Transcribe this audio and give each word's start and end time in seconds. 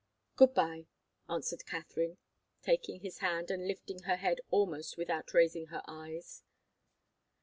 "Good 0.35 0.55
bye," 0.55 0.87
answered 1.29 1.67
Katharine, 1.67 2.17
taking 2.63 3.01
his 3.01 3.19
hand, 3.19 3.51
and 3.51 3.67
lifting 3.67 3.99
her 4.05 4.15
head 4.15 4.41
almost 4.49 4.97
without 4.97 5.31
raising 5.35 5.67
her 5.67 5.83
eyes. 5.87 6.41